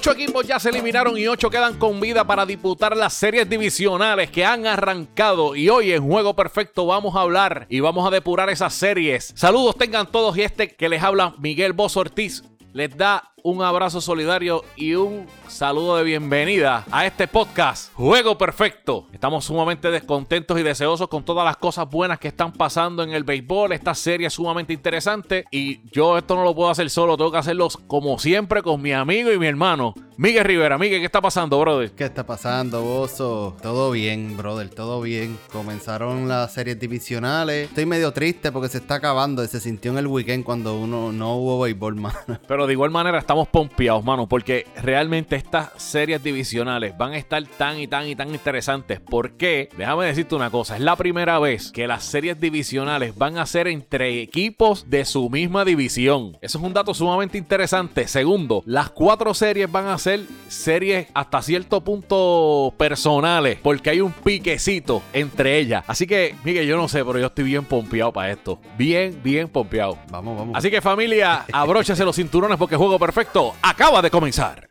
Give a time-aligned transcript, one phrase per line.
[0.00, 4.30] Ocho equipos ya se eliminaron y ocho quedan con vida para disputar las series divisionales
[4.30, 5.54] que han arrancado.
[5.54, 9.34] Y hoy en Juego Perfecto vamos a hablar y vamos a depurar esas series.
[9.36, 12.42] Saludos tengan todos y este que les habla Miguel Bozo Ortiz
[12.72, 19.06] les da un abrazo solidario y un saludo de bienvenida a este podcast Juego Perfecto.
[19.12, 23.24] Estamos sumamente descontentos y deseosos con todas las cosas buenas que están pasando en el
[23.24, 23.72] béisbol.
[23.72, 27.38] Esta serie es sumamente interesante y yo esto no lo puedo hacer solo, tengo que
[27.38, 30.76] hacerlo como siempre con mi amigo y mi hermano Miguel Rivera.
[30.76, 31.92] Miguel, ¿qué está pasando, brother?
[31.92, 33.56] ¿Qué está pasando, Bozo?
[33.62, 35.38] Todo bien, brother, todo bien.
[35.50, 37.68] Comenzaron las series divisionales.
[37.68, 39.42] Estoy medio triste porque se está acabando.
[39.46, 42.18] Se sintió en el weekend cuando uno no hubo béisbol, mano.
[42.46, 47.40] Pero de igual manera estamos pompeados, mano, porque realmente estas series divisionales van a estar
[47.46, 48.98] tan y tan y tan interesantes.
[48.98, 53.46] Porque, déjame decirte una cosa, es la primera vez que las series divisionales van a
[53.46, 56.38] ser entre equipos de su misma división.
[56.40, 58.08] Eso es un dato sumamente interesante.
[58.08, 64.10] Segundo, las cuatro series van a ser series hasta cierto punto personales, porque hay un
[64.10, 65.84] piquecito entre ellas.
[65.86, 68.58] Así que, Miguel, yo no sé, pero yo estoy bien pompeado para esto.
[68.76, 69.96] Bien, bien pompeado.
[70.10, 70.56] Vamos, vamos.
[70.56, 73.19] Así que, familia, abróchese los cinturones porque Juego Perfecto
[73.62, 74.70] acaba de comenzar.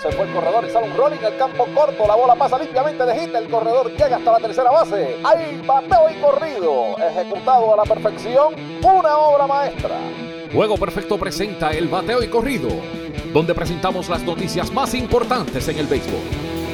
[0.00, 3.04] se fue el corredor y sale un rolling el campo corto, la bola pasa limpiamente
[3.04, 7.76] de hit, el corredor llega hasta la tercera base, hay bateo y corrido, ejecutado a
[7.76, 9.96] la perfección, una obra maestra.
[10.52, 12.68] Juego Perfecto presenta el bateo y corrido,
[13.32, 16.65] donde presentamos las noticias más importantes en el béisbol.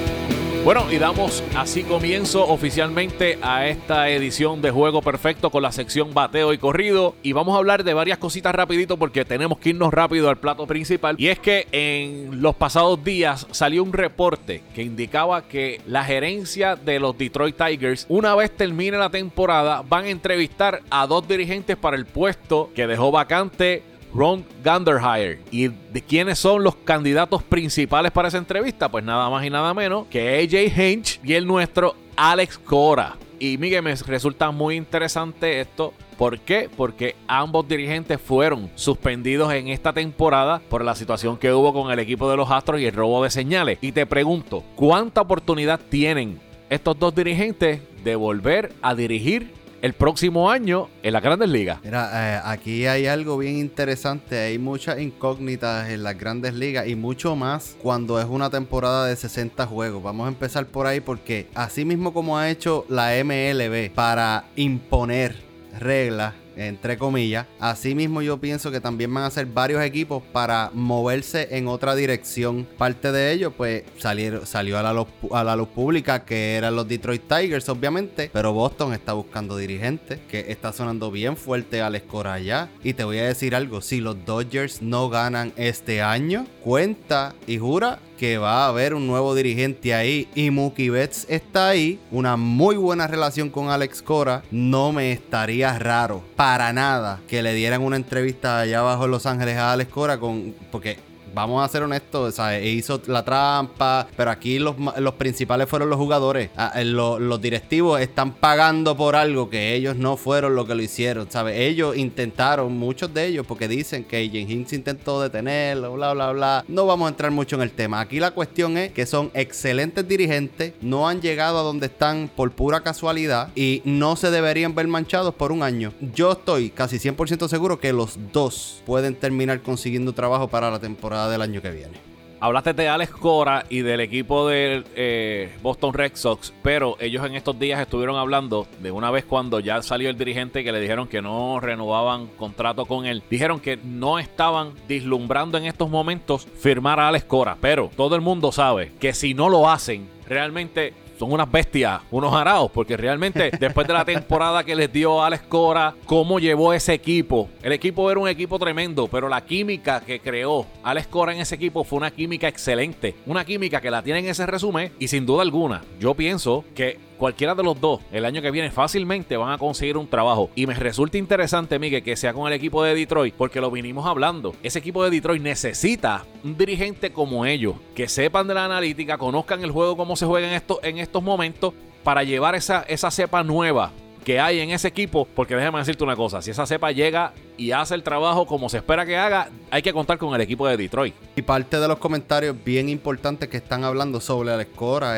[0.65, 6.15] Bueno, y damos así comienzo oficialmente a esta edición de Juego Perfecto con la sección
[6.15, 7.17] bateo y corrido.
[7.25, 10.69] Y vamos a hablar de varias cositas rapidito porque tenemos que irnos rápido al plato
[10.69, 11.17] principal.
[11.19, 16.77] Y es que en los pasados días salió un reporte que indicaba que la gerencia
[16.77, 21.77] de los Detroit Tigers, una vez termine la temporada, van a entrevistar a dos dirigentes
[21.77, 23.83] para el puesto que dejó vacante
[24.15, 25.41] Ron Ganderhire.
[25.51, 28.91] ¿Y de quiénes son los candidatos principales para esa entrevista?
[28.91, 33.17] Pues nada más y nada menos que AJ Hinch y el nuestro Alex Cora.
[33.39, 35.93] Y Miguel, me resulta muy interesante esto.
[36.17, 36.71] ¿Por qué?
[36.77, 41.99] Porque ambos dirigentes fueron suspendidos en esta temporada por la situación que hubo con el
[41.99, 43.79] equipo de los Astros y el robo de señales.
[43.81, 46.39] Y te pregunto, ¿cuánta oportunidad tienen
[46.71, 51.81] estos dos dirigentes de volver a dirigir el próximo año en las grandes ligas.
[51.83, 54.39] Mira, eh, aquí hay algo bien interesante.
[54.39, 59.17] Hay muchas incógnitas en las grandes ligas y mucho más cuando es una temporada de
[59.17, 60.03] 60 juegos.
[60.03, 65.35] Vamos a empezar por ahí porque así mismo como ha hecho la MLB para imponer
[65.81, 67.47] reglas entre comillas.
[67.59, 72.67] Asimismo, yo pienso que también van a ser varios equipos para moverse en otra dirección.
[72.79, 76.89] Parte de ellos, pues, salieron, salió a la, luz, a la pública, que eran los
[76.89, 78.31] Detroit Tigers, obviamente.
[78.33, 82.71] Pero Boston está buscando dirigentes, que está sonando bien fuerte al Cora allá.
[82.83, 87.59] Y te voy a decir algo: si los Dodgers no ganan este año, cuenta y
[87.59, 91.99] jura que va a haber un nuevo dirigente ahí y Mookie Betts está ahí.
[92.13, 94.45] Una muy buena relación con Alex Cora.
[94.53, 99.27] No me estaría raro para nada que le dieran una entrevista allá abajo en Los
[99.27, 100.99] Ángeles a Alex Cora con porque
[101.35, 104.75] vamos a ser honestos, e hizo la trampa, pero aquí los,
[105.17, 106.51] principales fueron los jugadores.
[106.57, 110.83] Ah, eh, los, directivos están pagando por algo que ellos no fueron los que lo
[110.83, 111.59] hicieron, ¿sabes?
[111.59, 116.65] Ellos intentaron, muchos de ellos, porque dicen que Jen Hinks intentó detenerlo, bla, bla, bla.
[116.69, 118.01] No vamos a entrar mucho en el tema.
[118.01, 122.53] Aquí la cuestión es que son excelentes dirigentes, no han llegado a donde están por
[122.53, 125.93] pura casualidad y no se deberían ver manchados por un año.
[126.15, 131.22] Yo estoy casi 100% seguro que los dos pueden terminar consiguiendo trabajo para la temporada
[131.29, 132.13] del año que viene.
[132.45, 137.37] Hablaste de Alex Cora y del equipo de eh, Boston Red Sox, pero ellos en
[137.37, 141.07] estos días estuvieron hablando de una vez cuando ya salió el dirigente que le dijeron
[141.07, 143.23] que no renovaban contrato con él.
[143.31, 148.23] Dijeron que no estaban dislumbrando en estos momentos firmar a Alex Cora, pero todo el
[148.23, 153.53] mundo sabe que si no lo hacen, realmente son unas bestias, unos arados, porque realmente
[153.61, 157.49] después de la temporada que les dio Alex Cora, cómo llevó ese equipo.
[157.63, 161.55] El equipo era un equipo tremendo, pero la química que creó Alex Cora en ese
[161.55, 163.15] equipo fue una química excelente.
[163.25, 166.99] Una química que la tiene en ese resumen y sin duda alguna, yo pienso que
[167.23, 170.51] cualquiera de los dos el año que viene fácilmente van a conseguir un trabajo.
[170.57, 174.09] Y me resulta interesante, Miguel, que sea con el equipo de Detroit, porque lo vinimos
[174.09, 174.57] hablando.
[174.65, 179.63] Ese equipo de Detroit necesita un dirigente como ellos, que sepan de la analítica, conozcan
[179.63, 183.93] el juego, cómo se juega en, en estos momentos, para llevar esa, esa cepa nueva
[184.25, 187.73] que hay en ese equipo, porque déjame decirte una cosa, si esa cepa llega y
[187.73, 190.77] hace el trabajo como se espera que haga, hay que contar con el equipo de
[190.77, 191.15] Detroit.
[191.37, 194.57] Y parte de los comentarios bien importantes que están hablando sobre la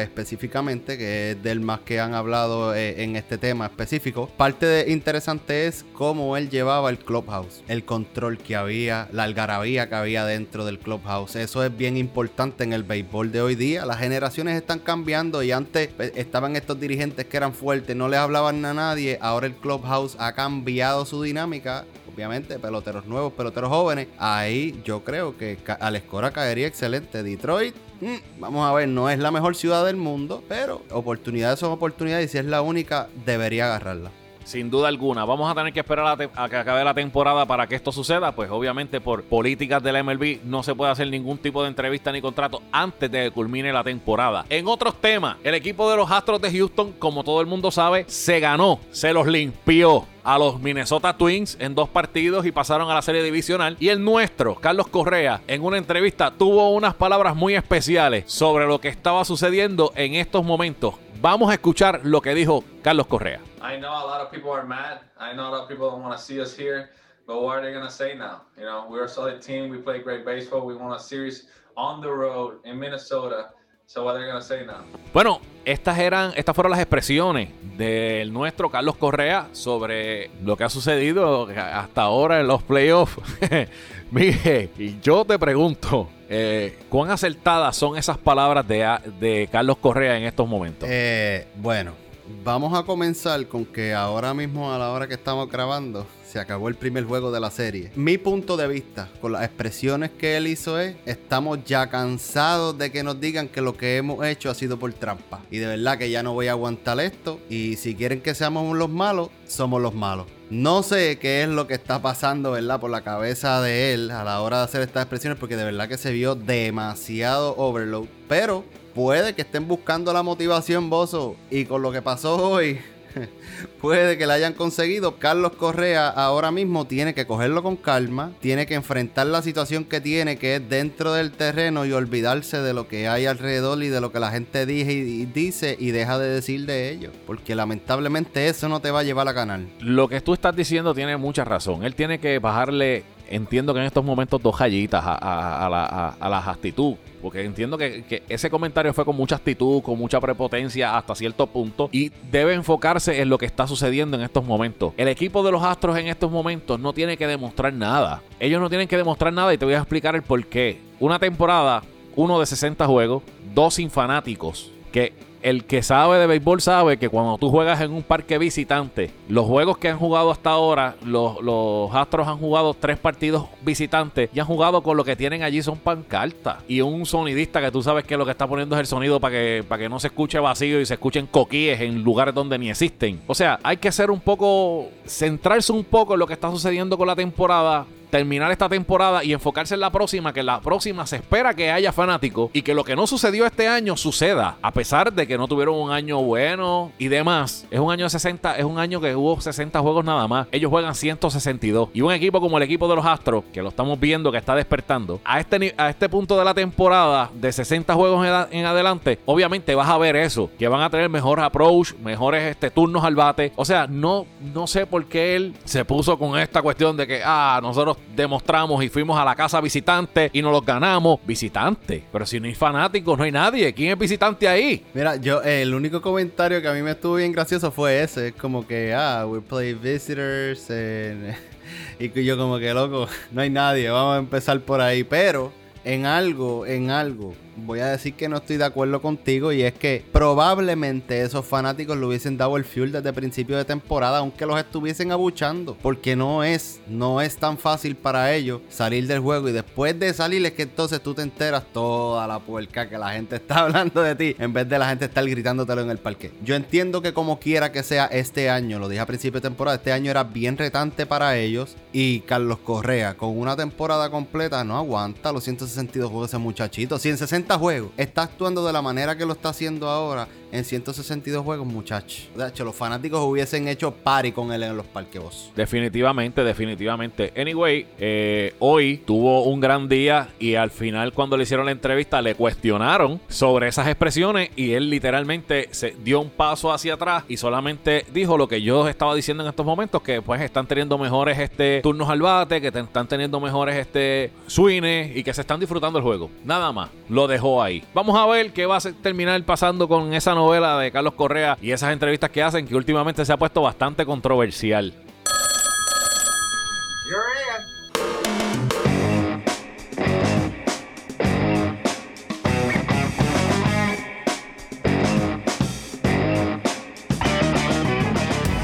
[0.02, 4.92] específicamente, que es del más que han hablado eh, en este tema específico, parte de
[4.92, 10.25] interesante es cómo él llevaba el clubhouse, el control que había, la algarabía que había
[10.25, 11.36] dentro del clubhouse.
[11.36, 13.86] Eso es bien importante en el béisbol de hoy día.
[13.86, 18.20] Las generaciones están cambiando y antes pues, estaban estos dirigentes que eran fuertes, no les
[18.20, 19.19] hablaban a nadie.
[19.20, 21.84] Ahora el clubhouse ha cambiado su dinámica
[22.14, 24.08] obviamente, peloteros nuevos, peloteros jóvenes.
[24.19, 27.22] Ahí yo creo que al Escora caería excelente.
[27.22, 31.72] Detroit, mm, vamos a ver, no es la mejor ciudad del mundo, pero oportunidades son
[31.72, 34.11] oportunidades y si es la única, debería agarrarla.
[34.44, 35.25] Sin duda alguna.
[35.25, 38.32] Vamos a tener que esperar a, que acabe la temporada para que esto suceda.
[38.32, 42.12] Pues obviamente por políticas de la MLB no se puede hacer ningún tipo de entrevista
[42.12, 44.44] ni contrato antes de que culmine la temporada.
[44.49, 48.05] En otros temas, el equipo de los Astros de Houston, como todo el mundo sabe,
[48.08, 52.94] se ganó, se los limpió a los Minnesota Twins en dos partidos y pasaron a
[52.94, 53.76] la serie divisional.
[53.79, 58.81] Y el nuestro, Carlos Correa, en una entrevista tuvo unas palabras muy especiales sobre lo
[58.81, 60.94] que estaba sucediendo en estos momentos.
[61.20, 63.41] Vamos a escuchar lo que dijo Carlos Correa.
[63.64, 65.00] I know a lot of people are mad.
[65.19, 66.90] I know a lot of people don't want to see us here.
[67.26, 68.43] But what are they going to say now?
[68.58, 69.70] You know, we're a solid team.
[69.70, 70.66] We play great baseball.
[70.66, 73.55] We won a series on the road in Minnesota.
[73.87, 74.84] So what are they going to say now?
[75.14, 80.69] Bueno, estas eran, estas fueron las expresiones del nuestro Carlos Correa sobre lo que ha
[80.69, 83.17] sucedido hasta ahora en los playoffs.
[84.10, 88.87] Miguel, y yo te pregunto, eh, ¿cuán acertadas son esas palabras de,
[89.19, 90.87] de Carlos Correa en estos momentos?
[90.90, 92.04] Eh, bueno,
[92.43, 96.69] Vamos a comenzar con que ahora mismo, a la hora que estamos grabando, se acabó
[96.69, 97.93] el primer juego de la serie.
[97.97, 102.91] Mi punto de vista, con las expresiones que él hizo es, estamos ya cansados de
[102.91, 105.43] que nos digan que lo que hemos hecho ha sido por trampa.
[105.50, 107.41] Y de verdad que ya no voy a aguantar esto.
[107.50, 110.27] Y si quieren que seamos los malos, somos los malos.
[110.49, 112.81] No sé qué es lo que está pasando, ¿verdad?
[112.81, 115.88] Por la cabeza de él a la hora de hacer estas expresiones, porque de verdad
[115.88, 118.06] que se vio demasiado overload.
[118.29, 121.37] Pero puede que estén buscando la motivación, Bozo.
[121.50, 122.79] Y con lo que pasó hoy,
[123.81, 125.17] puede que la hayan conseguido.
[125.17, 130.00] Carlos Correa ahora mismo tiene que cogerlo con calma, tiene que enfrentar la situación que
[130.00, 134.00] tiene, que es dentro del terreno y olvidarse de lo que hay alrededor y de
[134.00, 137.11] lo que la gente dice y dice y deja de decir de ello.
[137.26, 139.61] Porque lamentablemente eso no te va a llevar a ganar.
[139.81, 141.85] Lo que tú estás diciendo tiene mucha razón.
[141.85, 146.94] Él tiene que bajarle entiendo que en estos momentos dos rayitas a, a, la, actitud.
[147.23, 151.88] Porque entiendo que, ese comentario fue con mucha actitud, con mucha prepotencia hasta cierto punto.
[151.93, 154.93] Y debe enfocarse en lo que está sucediendo en estos momentos.
[154.97, 158.23] El equipo de los Astros en estos momentos no tiene que demostrar nada.
[158.41, 160.81] Ellos no tienen que demostrar nada y te voy a explicar el por qué.
[161.00, 161.82] Una temporada,
[162.17, 163.23] uno de 60 juegos,
[163.55, 164.70] dos sin fanáticos.
[164.93, 165.12] Que
[165.44, 169.44] el que sabe de béisbol sabe que cuando tú juegas en un parque visitante, los
[169.44, 174.46] juegos que han jugado hasta ahora, los, Astros han jugado tres partidos visitantes y han
[174.46, 178.17] jugado con lo que tienen allí son pancartas y un sonidista que tú sabes que
[178.17, 180.81] lo que está poniendo es el sonido para que, para que no se escuche vacío
[180.81, 183.20] y se escuchen coquíes en lugares donde ni existen.
[183.26, 186.96] O sea, hay que ser un poco, centrarse un poco en lo que está sucediendo
[186.96, 191.16] con la temporada terminar esta temporada y enfocarse en la próxima, que la próxima se
[191.16, 195.12] espera que haya fanáticos y que lo que no sucedió este año suceda, a pesar
[195.12, 197.66] de que no tuvieron un año bueno y demás.
[197.72, 200.46] Es un año de 60, es un año que hubo 60 juegos nada más.
[200.52, 201.89] Ellos juegan 162.
[201.93, 204.55] Y un equipo como el equipo de los Astros, que lo estamos viendo que está
[204.55, 209.74] despertando, a este, a este punto de la temporada de 60 juegos en, adelante, obviamente
[209.74, 213.53] vas a ver eso, que van a tener mejor approach, mejores este, turnos al bate.
[213.56, 214.24] O sea, no,
[214.55, 218.82] no sé por qué él se puso con esta cuestión de que, ah, nosotros demostramos
[218.84, 221.20] y fuimos a la casa visitante y nos los ganamos.
[221.27, 222.05] Visitante.
[222.13, 223.73] Pero si no hay fanáticos, no hay nadie.
[223.73, 224.84] ¿Quién es visitante ahí?
[224.94, 228.29] Mira, yo, el único comentario que a mí me estuvo bien gracioso fue ese.
[228.29, 230.69] Es como que, ah, we play visitors.
[231.99, 233.91] y yo como que, loco, no hay nadie.
[233.91, 235.05] Vamos a empezar por ahí.
[235.05, 235.53] Pero
[235.84, 239.75] en algo, en algo voy a decir que no estoy de acuerdo contigo y es
[239.75, 244.58] que probablemente esos fanáticos le hubiesen dado el fuel desde principio de temporada, aunque los
[244.58, 249.53] estuviesen abuchando, porque no es, no es tan fácil para ellos salir del juego y
[249.53, 253.37] después de salir es que entonces tú te enteras toda la puerca que la gente
[253.37, 256.32] está hablando de ti en vez de la gente estar gritándotelo en el parque.
[256.43, 259.77] Yo entiendo que como quiera que sea este año, lo dije a principio de temporada,
[259.77, 264.77] este año era bien retante para ellos y Carlos Correa con una temporada completa no
[264.77, 266.99] aguanta los 162 juegos ese muchachito.
[266.99, 267.08] Si
[267.44, 271.44] en 60 juegos está actuando de la manera que lo está haciendo ahora, en 162
[271.44, 272.29] juegos, muchachos.
[272.37, 275.51] De hecho, los fanáticos hubiesen hecho party con él en los parqueos.
[275.56, 277.32] Definitivamente, definitivamente.
[277.37, 282.23] Anyway, eh, hoy tuvo un gran día y al final cuando le hicieron la entrevista
[282.23, 287.37] le cuestionaron sobre esas expresiones y él literalmente se dio un paso hacia atrás y
[287.37, 291.37] solamente dijo lo que yo estaba diciendo en estos momentos, que pues están teniendo mejores
[291.37, 296.05] este turnos al bate, que están teniendo mejores este y que se están disfrutando el
[296.05, 296.31] juego.
[296.44, 297.82] Nada más, lo dejó ahí.
[297.93, 301.72] Vamos a ver qué va a terminar pasando con esa novela de Carlos Correa y
[301.72, 304.93] esas entrevistas que hacen que últimamente se ha puesto bastante controversial.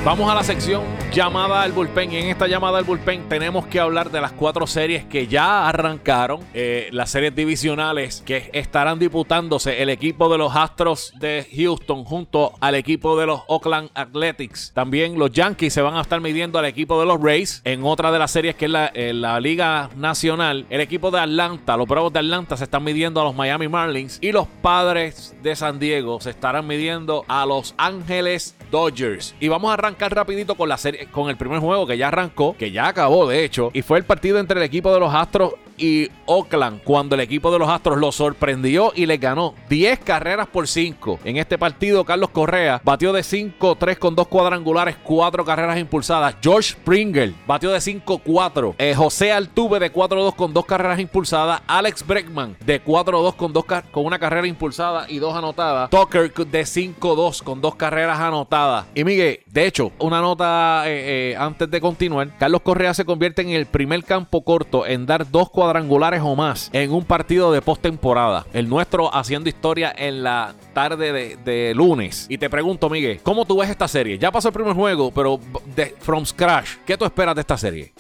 [0.05, 3.81] Vamos a la sección llamada al bullpen y en esta llamada al bullpen tenemos que
[3.81, 9.83] hablar de las cuatro series que ya arrancaron, eh, las series divisionales que estarán disputándose
[9.83, 14.71] el equipo de los Astros de Houston junto al equipo de los Oakland Athletics.
[14.73, 18.13] También los Yankees se van a estar midiendo al equipo de los Rays en otra
[18.13, 20.67] de las series que es la, eh, la Liga Nacional.
[20.71, 24.19] El equipo de Atlanta, los Bravos de Atlanta se están midiendo a los Miami Marlins
[24.21, 29.35] y los Padres de San Diego se estarán midiendo a los Ángeles Dodgers.
[29.41, 32.57] Y vamos a arrancar rapidito con la serie, con el primer juego que ya arrancó,
[32.57, 35.55] que ya acabó de hecho, y fue el partido entre el equipo de los Astros
[35.81, 40.47] y Oakland cuando el equipo de los Astros lo sorprendió y le ganó 10 carreras
[40.47, 41.21] por 5.
[41.25, 46.37] En este partido, Carlos Correa batió de 5-3 con dos cuadrangulares, 4 carreras impulsadas.
[46.43, 48.75] George Springer batió de 5-4.
[48.79, 51.63] Eh, José Altuve de 4-2 con dos carreras impulsadas.
[51.67, 53.53] Alex Breckman de 4-2 con,
[53.91, 55.91] con una carrera impulsada y dos anotadas.
[55.91, 58.87] Tucker de 5-2 con dos carreras anotadas.
[58.95, 62.37] Y Miguel, de hecho, una nota eh, eh, antes de continuar.
[62.39, 66.35] Carlos Correa se convierte en el primer campo corto en dar dos cuadrangulares cuadrangulares o
[66.35, 68.45] más en un partido de postemporada.
[68.53, 72.27] El nuestro haciendo historia en la tarde de, lunes.
[72.29, 74.19] Y te pregunto, Miguel, ¿cómo tú ves esta serie?
[74.19, 75.39] Ya pasó el primer juego, pero
[75.77, 77.93] de, from scratch, ¿qué tú esperas de esta serie?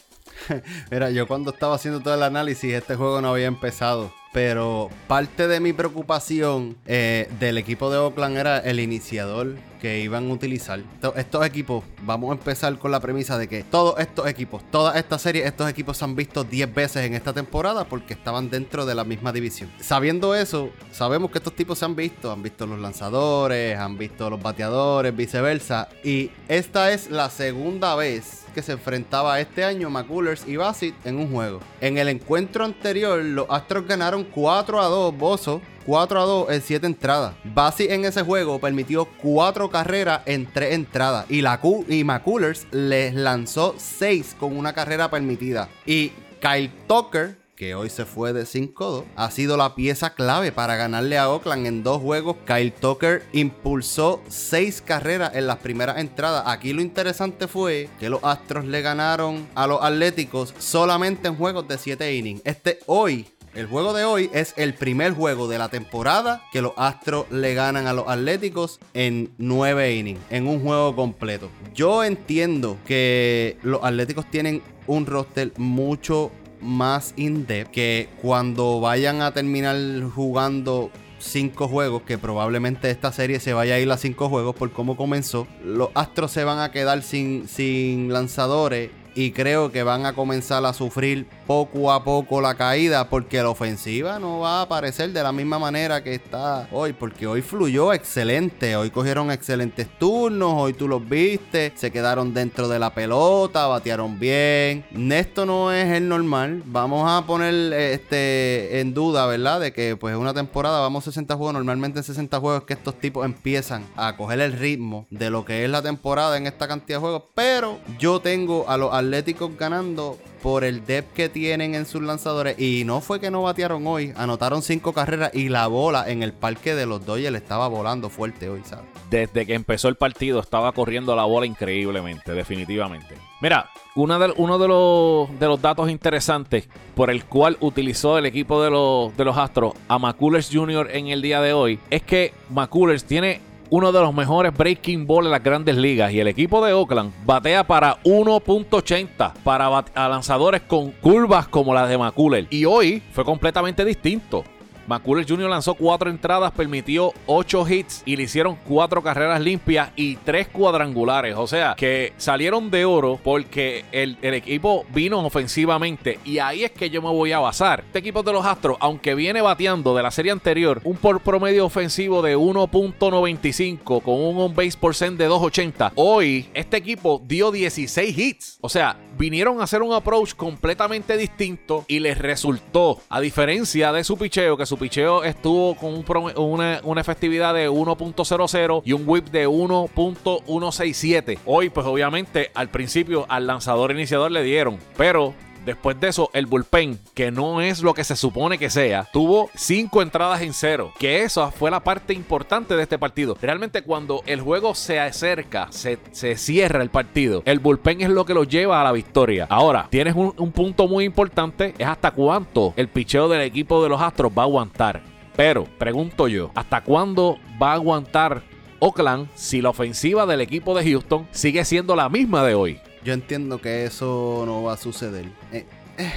[0.90, 4.12] Mira, yo cuando estaba haciendo todo el análisis, este juego no había empezado.
[4.32, 10.30] Pero parte de mi preocupación eh, del equipo de Oakland era el iniciador que iban
[10.30, 10.80] a utilizar.
[11.16, 15.18] Estos equipos, vamos a empezar con la premisa de que todos estos equipos, toda esta
[15.18, 18.94] serie, estos equipos se han visto 10 veces en esta temporada porque estaban dentro de
[18.94, 19.70] la misma división.
[19.80, 24.30] Sabiendo eso, sabemos que estos tipos se han visto, han visto los lanzadores, han visto
[24.30, 25.88] los bateadores, viceversa.
[26.04, 31.18] Y esta es la segunda vez que se enfrentaba este año McCullers y Bassett en
[31.18, 31.60] un juego.
[31.80, 36.62] En el encuentro anterior, los Astros ganaron 4 a 2 Bozo 4 a 2 en
[36.62, 37.34] 7 entradas.
[37.42, 41.26] Bassett en ese juego permitió 4 carreras en 3 entradas.
[41.28, 45.68] Y, la y McCullers les lanzó 6 con una carrera permitida.
[45.86, 50.76] Y Kyle Tucker que hoy se fue de 5-2, ha sido la pieza clave para
[50.76, 52.38] ganarle a Oakland en dos juegos.
[52.46, 56.44] Kyle Tucker impulsó 6 carreras en las primeras entradas.
[56.46, 61.68] Aquí lo interesante fue que los Astros le ganaron a los Atléticos solamente en juegos
[61.68, 62.40] de 7 innings.
[62.46, 66.72] Este hoy el juego de hoy es el primer juego de la temporada que los
[66.76, 71.50] Astros le ganan a los Atléticos en 9 innings, en un juego completo.
[71.74, 79.32] Yo entiendo que los Atléticos tienen un roster mucho más in-depth que cuando vayan a
[79.32, 79.76] terminar
[80.14, 84.72] jugando cinco juegos, que probablemente esta serie se vaya a ir a cinco juegos por
[84.72, 85.46] cómo comenzó.
[85.64, 90.64] Los Astros se van a quedar sin, sin lanzadores y creo que van a comenzar
[90.64, 95.20] a sufrir poco a poco la caída porque la ofensiva no va a aparecer de
[95.20, 100.74] la misma manera que está hoy porque hoy fluyó excelente, hoy cogieron excelentes turnos, hoy
[100.74, 104.84] tú los viste, se quedaron dentro de la pelota, batearon bien.
[105.10, 109.58] Esto no es el normal, vamos a poner este en duda, ¿verdad?
[109.58, 113.24] De que pues una temporada vamos 60 juegos, normalmente en 60 juegos que estos tipos
[113.24, 117.00] empiezan a coger el ritmo de lo que es la temporada en esta cantidad de
[117.00, 122.02] juegos, pero yo tengo a los Atléticos ganando por el depth que tienen en sus
[122.02, 122.58] lanzadores.
[122.58, 126.32] Y no fue que no batearon hoy, anotaron cinco carreras y la bola en el
[126.32, 128.86] parque de los Dodgers estaba volando fuerte hoy, ¿sabes?
[129.10, 133.16] Desde que empezó el partido estaba corriendo la bola increíblemente, definitivamente.
[133.40, 134.18] Mira, uno
[134.58, 139.24] de los, de los datos interesantes por el cual utilizó el equipo de los, de
[139.24, 140.90] los Astros a McCullers Jr.
[140.92, 145.24] en el día de hoy es que McCullers tiene uno de los mejores breaking ball
[145.26, 146.12] en las grandes ligas.
[146.12, 151.96] Y el equipo de Oakland batea para 1.80 para lanzadores con curvas como las de
[151.96, 152.46] McCuller.
[152.50, 154.44] Y hoy fue completamente distinto.
[154.86, 155.48] McCullers Jr.
[155.48, 161.36] lanzó cuatro entradas, permitió ocho hits y le hicieron cuatro carreras limpias y tres cuadrangulares.
[161.36, 166.18] O sea, que salieron de oro porque el, el equipo vino ofensivamente.
[166.24, 167.84] Y ahí es que yo me voy a basar.
[167.86, 171.66] Este equipo de los Astros, aunque viene bateando de la serie anterior, un por promedio
[171.66, 175.92] ofensivo de 1.95 con un on base percent de 2.80.
[175.94, 178.58] Hoy, este equipo dio 16 hits.
[178.60, 183.02] O sea, vinieron a hacer un approach completamente distinto y les resultó.
[183.10, 186.02] A diferencia de su picheo, que su picheo estuvo con
[186.36, 191.38] una, una efectividad de 1.00 y un whip de 1.167.
[191.44, 195.34] Hoy, pues obviamente, al principio al lanzador iniciador le dieron, pero
[195.70, 199.50] Después de eso, el bullpen, que no es lo que se supone que sea, tuvo
[199.54, 200.92] cinco entradas en cero.
[200.98, 203.38] Que esa fue la parte importante de este partido.
[203.40, 208.24] Realmente cuando el juego se acerca, se, se cierra el partido, el bullpen es lo
[208.24, 209.46] que lo lleva a la victoria.
[209.48, 213.90] Ahora, tienes un, un punto muy importante, es hasta cuánto el picheo del equipo de
[213.90, 215.02] los Astros va a aguantar.
[215.36, 218.42] Pero, pregunto yo, ¿hasta cuándo va a aguantar
[218.80, 222.80] Oakland si la ofensiva del equipo de Houston sigue siendo la misma de hoy?
[223.04, 225.26] Yo entiendo que eso no va a suceder.
[225.52, 225.64] Eh,
[225.98, 226.12] eh,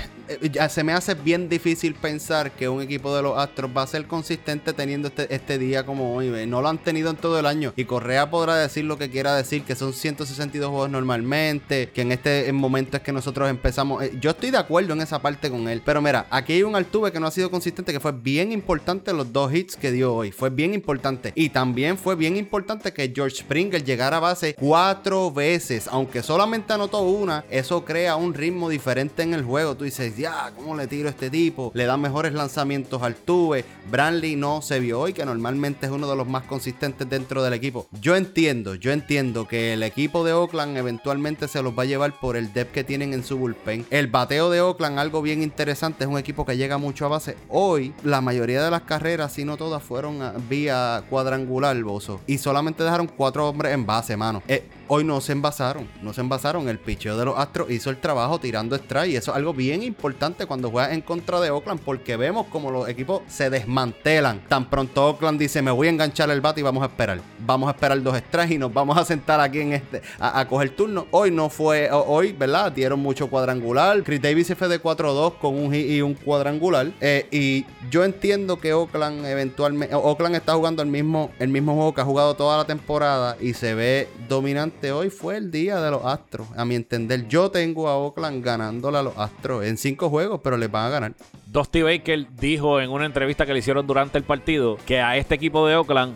[0.51, 3.87] ya se me hace bien difícil pensar que un equipo de los Astros va a
[3.87, 6.29] ser consistente teniendo este, este día como hoy.
[6.47, 7.73] No lo han tenido en todo el año.
[7.75, 12.11] Y Correa podrá decir lo que quiera decir, que son 162 juegos normalmente, que en
[12.11, 14.03] este momento es que nosotros empezamos.
[14.03, 15.81] Eh, yo estoy de acuerdo en esa parte con él.
[15.83, 19.13] Pero mira, aquí hay un Altuve que no ha sido consistente, que fue bien importante
[19.13, 20.31] los dos hits que dio hoy.
[20.31, 21.33] Fue bien importante.
[21.35, 25.87] Y también fue bien importante que George Springer llegara a base cuatro veces.
[25.87, 29.75] Aunque solamente anotó una, eso crea un ritmo diferente en el juego.
[29.75, 31.71] Tú dices, ya, ¿cómo le tiro a este tipo?
[31.73, 33.65] Le da mejores lanzamientos al Tuve.
[33.89, 37.53] Brantley no se vio hoy, que normalmente es uno de los más consistentes dentro del
[37.53, 37.87] equipo.
[38.01, 42.19] Yo entiendo, yo entiendo que el equipo de Oakland eventualmente se los va a llevar
[42.19, 43.85] por el depth que tienen en su bullpen.
[43.89, 47.35] El bateo de Oakland, algo bien interesante, es un equipo que llega mucho a base.
[47.49, 52.21] Hoy, la mayoría de las carreras, si no todas, fueron a- vía cuadrangular, bozo.
[52.27, 54.43] Y solamente dejaron cuatro hombres en base, mano.
[54.47, 56.69] Eh, hoy no se envasaron, no se envasaron.
[56.69, 59.11] El picheo de los Astros hizo el trabajo tirando strike.
[59.11, 60.02] Y eso es algo bien importante
[60.47, 64.41] cuando juegas en contra de Oakland, porque vemos como los equipos se desmantelan.
[64.49, 67.21] Tan pronto Oakland dice, me voy a enganchar el bate y vamos a esperar.
[67.39, 70.47] Vamos a esperar dos strikes y nos vamos a sentar aquí en este a, a
[70.47, 71.07] coger turno.
[71.11, 72.71] Hoy no fue, hoy, ¿verdad?
[72.73, 74.03] Dieron mucho cuadrangular.
[74.03, 76.91] Chris Davis se fue de 4-2 con un hit y un cuadrangular.
[76.99, 81.93] Eh, y yo entiendo que Oakland eventualmente, Oakland está jugando el mismo, el mismo juego
[81.93, 84.91] que ha jugado toda la temporada y se ve dominante.
[84.91, 86.47] Hoy fue el día de los Astros.
[86.57, 90.71] A mi entender, yo tengo a Oakland ganándole a los Astros en juegos, pero les
[90.71, 91.13] van a ganar.
[91.47, 95.35] Dusty Baker dijo en una entrevista que le hicieron durante el partido que a este
[95.35, 96.15] equipo de Oakland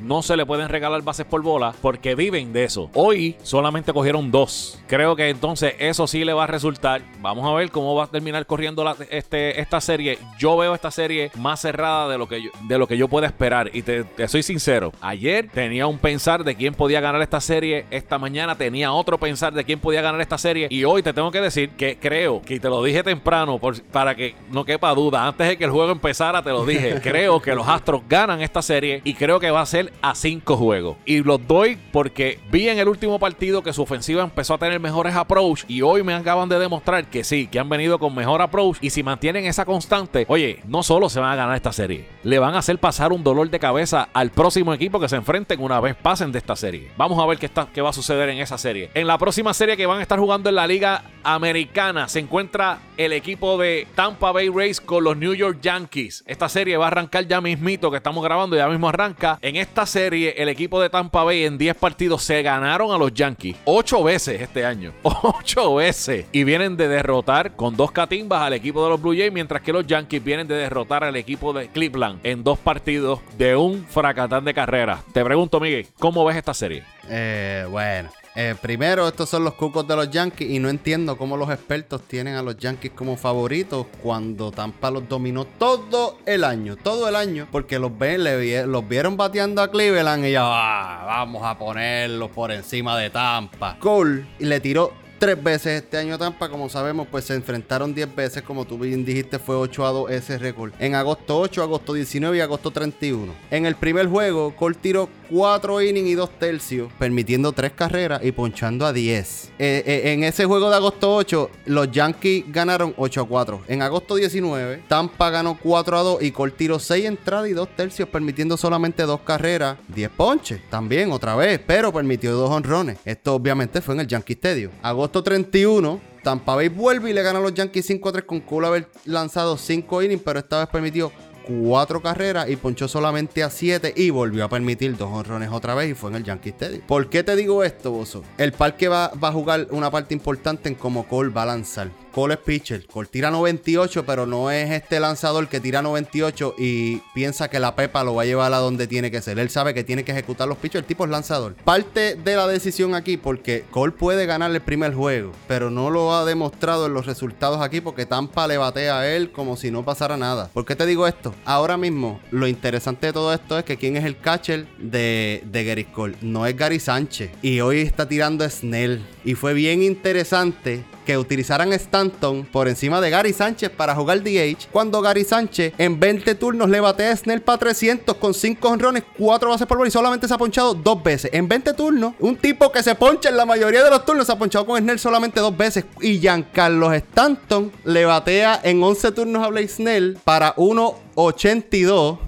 [0.00, 2.90] no se le pueden regalar bases por bola porque viven de eso.
[2.94, 4.78] Hoy solamente cogieron dos.
[4.86, 7.02] Creo que entonces eso sí le va a resultar.
[7.20, 10.18] Vamos a ver cómo va a terminar corriendo la- este, esta serie.
[10.38, 13.26] Yo veo esta serie más cerrada de lo que yo, de lo que yo pueda
[13.26, 13.70] esperar.
[13.72, 14.92] Y te, te soy sincero.
[15.00, 17.86] Ayer tenía un pensar de quién podía ganar esta serie.
[17.90, 20.68] Esta mañana tenía otro pensar de quién podía ganar esta serie.
[20.70, 24.14] Y hoy te tengo que decir que creo, que te lo dije temprano por- para
[24.14, 25.26] que no quepa duda.
[25.26, 27.00] Antes de que el juego empezara, te lo dije.
[27.02, 30.56] creo que los Astros ganan esta serie y creo que va a ser a cinco
[30.56, 30.96] juegos.
[31.04, 34.80] Y los doy porque vi en el último partido que su ofensiva empezó a tener
[34.80, 38.42] mejores approach y hoy me acaban de demostrar que sí, que han venido con mejor
[38.42, 42.06] approach y si mantienen esa constante, oye, no solo se van a ganar esta serie,
[42.22, 45.60] le van a hacer pasar un dolor de cabeza al próximo equipo que se enfrenten
[45.60, 46.90] una vez pasen de esta serie.
[46.96, 48.90] Vamos a ver qué, está, qué va a suceder en esa serie.
[48.94, 52.78] En la próxima serie que van a estar jugando en la Liga Americana se encuentra
[52.96, 56.24] el equipo de Tampa Bay Rays con los New York Yankees.
[56.26, 59.38] Esta serie va a arrancar ya mismito que estamos grabando, ya mismo arranca.
[59.42, 63.12] En esta serie el equipo de Tampa Bay en 10 partidos se ganaron a los
[63.12, 64.92] Yankees 8 veces este año.
[65.02, 66.26] 8 veces.
[66.32, 69.72] Y vienen de derrotar con dos catimbas al equipo de los Blue Jays, mientras que
[69.72, 74.44] los Yankees vienen de derrotar al equipo de Cleveland en dos partidos de un fracatán
[74.44, 75.02] de carrera.
[75.12, 76.84] Te pregunto, Miguel, ¿cómo ves esta serie?
[77.08, 78.10] Eh, bueno.
[78.40, 82.02] Eh, primero, estos son los cucos de los Yankees y no entiendo cómo los expertos
[82.02, 87.16] tienen a los Yankees como favoritos cuando Tampa los dominó todo el año, todo el
[87.16, 91.58] año, porque los ven, le los vieron bateando a Cleveland y ya "Ah, vamos a
[91.58, 93.76] ponerlos por encima de Tampa.
[93.80, 98.42] Cole le tiró tres veces este año Tampa, como sabemos, pues se enfrentaron 10 veces,
[98.42, 100.72] como tú bien dijiste, fue 8 a 2 ese récord.
[100.78, 103.32] En agosto 8, agosto 19 y agosto 31.
[103.50, 108.32] En el primer juego, Cole tiró 4 innings y 2 tercios, permitiendo 3 carreras y
[108.32, 109.52] ponchando a 10.
[109.58, 113.62] Eh, eh, en ese juego de agosto 8, los Yankees ganaron 8 a 4.
[113.68, 117.68] En agosto 19, Tampa ganó 4 a 2 y Cole tiró 6 entradas y 2
[117.76, 120.60] tercios, permitiendo solamente 2 carreras, 10 ponches.
[120.70, 122.98] También otra vez, pero permitió 2 honrones.
[123.04, 124.72] Esto obviamente fue en el Yankee Stadium.
[124.82, 128.40] Agosto 31, Tampa Bay vuelve y le gana a los Yankees 5 a 3 con
[128.40, 131.12] Cole haber lanzado 5 innings, pero esta vez permitió
[131.48, 135.90] cuatro carreras y ponchó solamente a siete y volvió a permitir dos honrones otra vez
[135.90, 136.82] y fue en el Yankee Stadium.
[136.86, 138.22] ¿Por qué te digo esto, Bozo?
[138.36, 141.90] El parque va, va a jugar una parte importante en cómo Cole va a lanzar.
[142.18, 142.84] Cole es pitcher.
[142.88, 147.76] Cole tira 98, pero no es este lanzador que tira 98 y piensa que la
[147.76, 149.38] Pepa lo va a llevar a donde tiene que ser.
[149.38, 150.82] Él sabe que tiene que ejecutar los pitchers.
[150.82, 151.54] El tipo es lanzador.
[151.62, 156.12] Parte de la decisión aquí, porque Cole puede ganar el primer juego, pero no lo
[156.12, 159.84] ha demostrado en los resultados aquí porque Tampa le batea a él como si no
[159.84, 160.50] pasara nada.
[160.52, 161.36] ¿Por qué te digo esto?
[161.44, 165.64] Ahora mismo, lo interesante de todo esto es que quién es el catcher de, de
[165.64, 166.16] Gary Cole.
[166.20, 167.30] No es Gary Sánchez.
[167.42, 169.06] Y hoy está tirando Snell.
[169.24, 174.68] Y fue bien interesante que utilizaran Stanton por encima de Gary Sánchez para jugar DH,
[174.70, 179.04] cuando Gary Sánchez en 20 turnos le batea a Snell para 300 con 5 honrones,
[179.16, 181.30] 4 bases por bola y solamente se ha ponchado dos veces.
[181.32, 184.32] En 20 turnos, un tipo que se poncha en la mayoría de los turnos se
[184.32, 185.86] ha ponchado con Snell solamente dos veces.
[186.02, 192.18] Y Giancarlo Stanton le batea en 11 turnos a Blake Snell para 1.82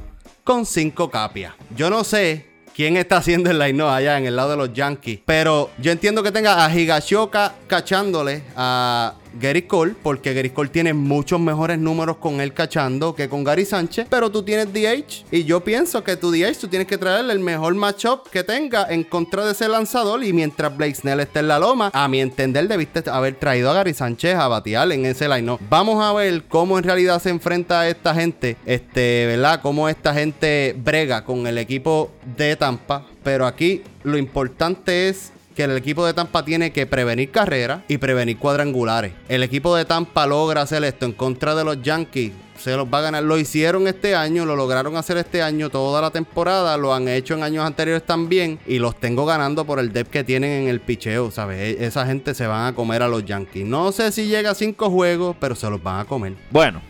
[0.43, 1.53] con 5 capias.
[1.77, 2.50] Yo no sé
[2.81, 5.21] quién está haciendo el line allá en el lado de los Yankees.
[5.27, 10.95] Pero yo entiendo que tenga a Higashioka cachándole a Gary Cole, porque Gary Cole tiene
[10.95, 15.45] muchos mejores números con él cachando que con Gary Sánchez, pero tú tienes DH y
[15.45, 19.05] yo pienso que tu DH tú tienes que traerle el mejor matchup que tenga en
[19.05, 22.69] contra de ese lanzador y mientras Blake Snell esté en la loma, a mi entender
[22.69, 26.79] debiste haber traído a Gary Sánchez a batear en ese line Vamos a ver cómo
[26.79, 29.61] en realidad se enfrenta a esta gente, este, ¿verdad?
[29.63, 35.65] Cómo esta gente brega con el equipo de Tampa, pero aquí lo importante es que
[35.65, 39.13] el equipo de Tampa tiene que prevenir carreras y prevenir cuadrangulares.
[39.29, 42.33] El equipo de Tampa logra hacer esto en contra de los Yankees.
[42.59, 43.25] Se los va a ganar.
[43.25, 46.79] Lo hicieron este año, lo lograron hacer este año toda la temporada.
[46.79, 48.59] Lo han hecho en años anteriores también.
[48.67, 51.59] Y los tengo ganando por el depth que tienen en el picheo, ¿sabes?
[51.59, 53.67] E-, esa gente se van a comer a los Yankees.
[53.67, 56.37] No sé si llega a cinco juegos, pero se los van a comer.
[56.51, 56.81] Bueno.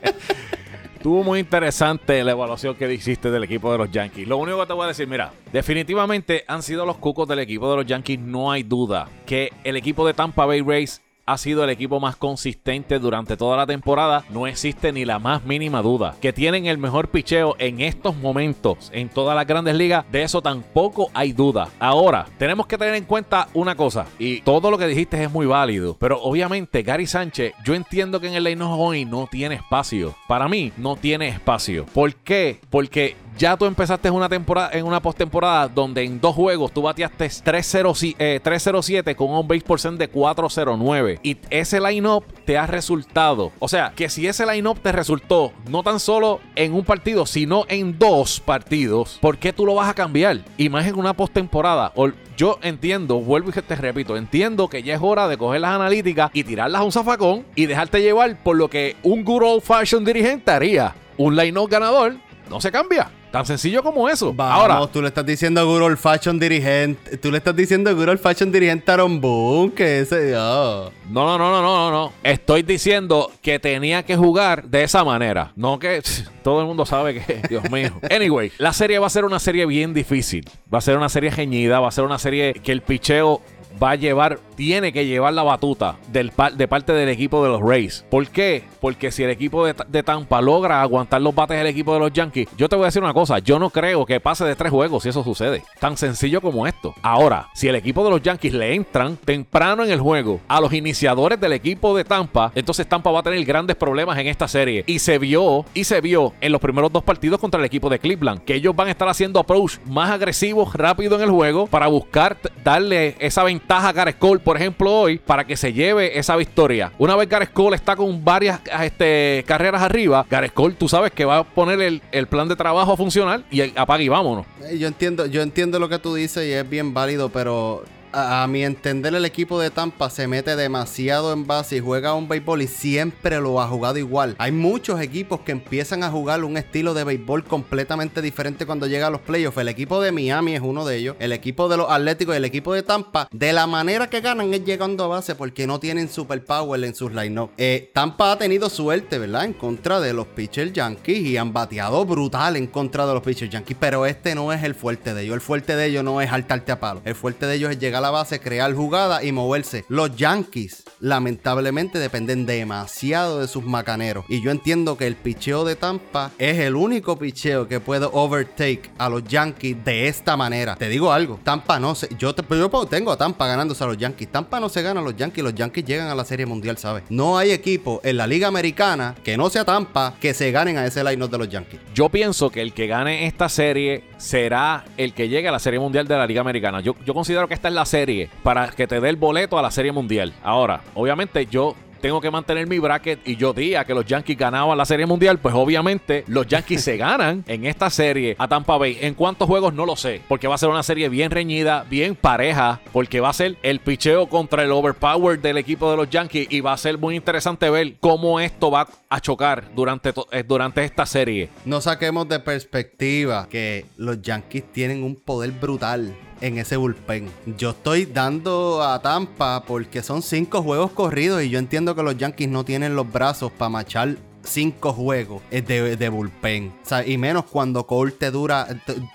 [1.01, 4.27] Estuvo muy interesante la evaluación que hiciste del equipo de los Yankees.
[4.27, 7.71] Lo único que te voy a decir, mira, definitivamente han sido los cucos del equipo
[7.71, 9.09] de los Yankees, no hay duda.
[9.25, 13.57] Que el equipo de Tampa Bay Rays ha sido el equipo más consistente durante toda
[13.57, 16.15] la temporada, no existe ni la más mínima duda.
[16.21, 20.41] Que tienen el mejor picheo en estos momentos en todas las grandes ligas, de eso
[20.41, 21.69] tampoco hay duda.
[21.79, 25.45] Ahora, tenemos que tener en cuenta una cosa, y todo lo que dijiste es muy
[25.45, 30.15] válido, pero obviamente Gary Sánchez, yo entiendo que en el line hoy no tiene espacio.
[30.27, 31.85] Para mí, no tiene espacio.
[31.93, 32.59] ¿Por qué?
[32.69, 37.27] Porque ya tú empezaste una temporada, en una postemporada donde en dos juegos tú bateaste
[37.43, 41.19] 307 con un base por cent de 409.
[41.23, 43.51] Y ese line-up te ha resultado.
[43.57, 47.65] O sea, que si ese line-up te resultó no tan solo en un partido, sino
[47.67, 50.41] en dos partidos, ¿por qué tú lo vas a cambiar?
[50.57, 51.93] Y más en una postemporada.
[52.37, 56.29] Yo entiendo, vuelvo y te repito, entiendo que ya es hora de coger las analíticas
[56.31, 60.05] y tirarlas a un zafacón y dejarte llevar por lo que un good old fashion
[60.05, 60.93] dirigente haría.
[61.17, 63.09] Un line-up ganador no se cambia.
[63.31, 64.33] Tan sencillo como eso.
[64.33, 67.17] Vamos, Ahora, tú le estás diciendo a Good Fashion dirigente.
[67.17, 70.31] Tú le estás diciendo a Good Fashion dirigente Aaron Boone que ese.
[70.31, 72.13] No, no, no, no, no, no.
[72.23, 75.53] Estoy diciendo que tenía que jugar de esa manera.
[75.55, 76.01] No que
[76.43, 77.41] todo el mundo sabe que.
[77.49, 77.91] Dios mío.
[78.09, 80.49] Anyway, la serie va a ser una serie bien difícil.
[80.73, 81.79] Va a ser una serie geñida.
[81.79, 83.41] Va a ser una serie que el picheo
[83.81, 87.61] va a llevar, tiene que llevar la batuta del, de parte del equipo de los
[87.61, 88.05] Rays.
[88.11, 88.63] ¿Por qué?
[88.79, 92.47] Porque si el equipo de, Tampa logra aguantar los bates del equipo de los Yankees,
[92.57, 95.01] yo te voy a decir una cosa, yo no creo que pase de tres juegos
[95.01, 95.63] si eso sucede.
[95.79, 96.93] Tan sencillo como esto.
[97.01, 100.71] Ahora, si el equipo de los Yankees le entran temprano en el juego a los
[100.73, 104.83] iniciadores del equipo de Tampa, entonces Tampa va a tener grandes problemas en esta serie.
[104.85, 107.97] Y se vio, y se vio en los primeros dos partidos contra el equipo de
[107.97, 111.87] Cleveland, que ellos van a estar haciendo approach más agresivos rápido en el juego para
[111.87, 116.35] buscar darle esa ventaja a Gareth Cole, por ejemplo, hoy, para que se lleve esa
[116.35, 116.91] victoria.
[116.97, 121.23] Una vez Gareth Cole está con varias este, carreras arriba, Gareth Cole, tú sabes que
[121.23, 124.45] va a poner el, el plan de trabajo a funcionar y apaga y vámonos.
[124.69, 128.47] Eh, yo entiendo, yo entiendo lo que tú dices y es bien válido, pero a,
[128.47, 132.61] mi entender, el equipo de Tampa se mete demasiado en base y juega un béisbol
[132.61, 134.35] y siempre lo ha jugado igual.
[134.37, 139.07] Hay muchos equipos que empiezan a jugar un estilo de béisbol completamente diferente cuando llega
[139.07, 139.57] a los playoffs.
[139.57, 141.15] El equipo de Miami es uno de ellos.
[141.19, 144.53] El equipo de los Atléticos y el equipo de Tampa, de la manera que ganan
[144.53, 147.51] es llegando a base porque no tienen superpower en sus line-up.
[147.57, 149.45] Eh, Tampa ha tenido suerte, ¿verdad?
[149.45, 153.51] En contra de los pitchers Yankees y han bateado brutal en contra de los pitchers
[153.51, 153.77] Yankees.
[153.79, 155.35] Pero este no es el fuerte de ellos.
[155.35, 157.01] El fuerte de ellos no es saltarte a palo.
[157.05, 159.85] El fuerte de ellos es llegar a la base, crear jugada y moverse.
[159.87, 164.25] Los Yankees, lamentablemente, dependen demasiado de sus macaneros.
[164.27, 168.89] Y yo entiendo que el picheo de Tampa es el único picheo que puede overtake
[168.97, 170.75] a los Yankees de esta manera.
[170.75, 172.09] Te digo algo, Tampa no se.
[172.17, 174.31] Yo, te, yo tengo a Tampa ganándose a los Yankees.
[174.31, 177.03] Tampa no se gana a los Yankees, los Yankees llegan a la Serie Mundial, ¿sabes?
[177.09, 180.85] No hay equipo en la Liga Americana que no sea Tampa que se ganen a
[180.85, 181.79] ese line de los Yankees.
[181.93, 185.79] Yo pienso que el que gane esta serie será el que llegue a la Serie
[185.79, 186.79] Mundial de la Liga Americana.
[186.79, 189.71] Yo, considero que esta es la serie para que te dé el boleto a la
[189.71, 190.31] Serie Mundial.
[190.43, 194.77] Ahora, obviamente yo tengo que mantener mi bracket y yo diga que los Yankees ganaban
[194.77, 198.97] la Serie Mundial, pues obviamente los Yankees se ganan en esta serie a Tampa Bay.
[199.01, 199.73] ¿En cuántos juegos?
[199.73, 203.29] No lo sé, porque va a ser una serie bien reñida, bien pareja, porque va
[203.29, 206.77] a ser el picheo contra el overpower del equipo de los Yankees y va a
[206.77, 211.49] ser muy interesante ver cómo esto va a chocar durante, eh, durante esta serie.
[211.65, 217.29] No saquemos de perspectiva que los Yankees tienen un poder brutal en ese bullpen.
[217.57, 222.17] Yo estoy dando a Tampa porque son cinco juegos corridos y yo entiendo que los
[222.17, 226.73] Yankees no tienen los brazos para machar cinco juegos de, de bullpen.
[227.05, 228.67] y menos cuando Cole te dura.